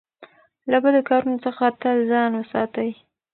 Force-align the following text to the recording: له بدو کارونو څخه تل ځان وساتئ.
له 0.71 0.77
بدو 0.83 1.01
کارونو 1.09 1.37
څخه 1.45 1.63
تل 1.81 1.97
ځان 2.11 2.31
وساتئ. 2.35 2.91